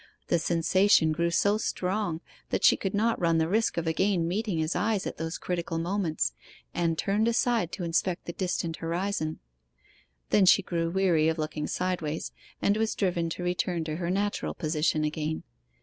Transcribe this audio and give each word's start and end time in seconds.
The 0.29 0.39
sensation 0.39 1.11
grew 1.11 1.29
so 1.29 1.59
strong 1.59 2.21
that 2.49 2.63
she 2.63 2.75
could 2.75 2.95
not 2.95 3.19
run 3.21 3.37
the 3.37 3.47
risk 3.47 3.77
of 3.77 3.85
again 3.85 4.27
meeting 4.27 4.57
his 4.57 4.75
eyes 4.75 5.05
at 5.05 5.17
those 5.17 5.37
critical 5.37 5.77
moments, 5.77 6.33
and 6.73 6.97
turned 6.97 7.27
aside 7.27 7.71
to 7.73 7.83
inspect 7.83 8.25
the 8.25 8.33
distant 8.33 8.77
horizon; 8.77 9.37
then 10.31 10.47
she 10.47 10.63
grew 10.63 10.89
weary 10.89 11.27
of 11.29 11.37
looking 11.37 11.67
sideways, 11.67 12.31
and 12.63 12.77
was 12.77 12.95
driven 12.95 13.29
to 13.29 13.43
return 13.43 13.83
to 13.83 13.97
her 13.97 14.09
natural 14.09 14.55
position 14.55 15.03
again. 15.03 15.43